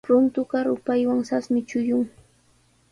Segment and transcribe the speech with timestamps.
[0.09, 2.05] Runtuqa rupaywan sasmi chullun.